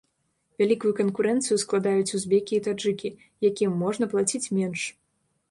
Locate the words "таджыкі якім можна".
2.69-4.11